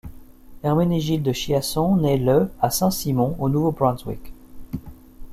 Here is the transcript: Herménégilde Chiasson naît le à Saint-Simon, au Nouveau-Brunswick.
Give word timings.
Herménégilde 0.63 1.31
Chiasson 1.31 1.97
naît 1.97 2.17
le 2.17 2.49
à 2.59 2.71
Saint-Simon, 2.71 3.35
au 3.37 3.49
Nouveau-Brunswick. 3.49 4.33